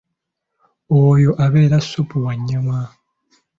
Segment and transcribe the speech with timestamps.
[1.01, 2.79] Oyo abeera ssupu wa nnyama.